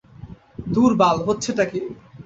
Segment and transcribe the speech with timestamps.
[0.73, 1.79] ধুর বাল, হচ্ছেটা কি?